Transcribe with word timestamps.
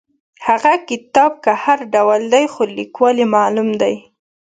هغه 0.47 0.73
کتاب 0.89 1.31
که 1.43 1.51
هر 1.63 1.79
ډول 1.93 2.21
دی 2.33 2.45
خو 2.53 2.61
لیکوال 2.77 3.15
یې 3.21 3.27
معلوم 3.35 3.69
دی. 3.81 3.95